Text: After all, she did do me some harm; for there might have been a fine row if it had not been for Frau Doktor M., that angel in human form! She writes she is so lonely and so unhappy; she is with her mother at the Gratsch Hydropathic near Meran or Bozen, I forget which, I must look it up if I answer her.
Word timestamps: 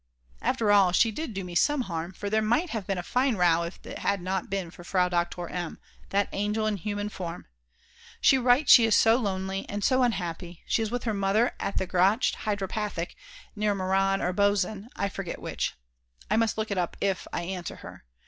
After 0.41 0.71
all, 0.71 0.93
she 0.93 1.11
did 1.11 1.31
do 1.35 1.43
me 1.43 1.53
some 1.53 1.81
harm; 1.81 2.11
for 2.11 2.27
there 2.27 2.41
might 2.41 2.71
have 2.71 2.87
been 2.87 2.97
a 2.97 3.03
fine 3.03 3.35
row 3.35 3.61
if 3.61 3.79
it 3.85 3.99
had 3.99 4.19
not 4.19 4.49
been 4.49 4.71
for 4.71 4.83
Frau 4.83 5.07
Doktor 5.09 5.47
M., 5.47 5.77
that 6.09 6.27
angel 6.31 6.65
in 6.65 6.77
human 6.77 7.07
form! 7.07 7.45
She 8.19 8.39
writes 8.39 8.71
she 8.71 8.85
is 8.85 8.95
so 8.95 9.17
lonely 9.17 9.63
and 9.69 9.83
so 9.83 10.01
unhappy; 10.01 10.63
she 10.65 10.81
is 10.81 10.89
with 10.89 11.03
her 11.03 11.13
mother 11.13 11.51
at 11.59 11.77
the 11.77 11.85
Gratsch 11.85 12.33
Hydropathic 12.33 13.13
near 13.55 13.75
Meran 13.75 14.23
or 14.23 14.33
Bozen, 14.33 14.89
I 14.95 15.07
forget 15.07 15.39
which, 15.39 15.75
I 16.31 16.35
must 16.35 16.57
look 16.57 16.71
it 16.71 16.79
up 16.79 16.97
if 16.99 17.27
I 17.31 17.43
answer 17.43 17.75
her. 17.75 18.03